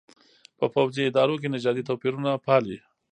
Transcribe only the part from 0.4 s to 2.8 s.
په پوځي ادارو کې نژادي توپېرونه پالي.